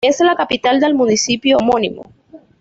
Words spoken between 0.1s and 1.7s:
la capital del municipio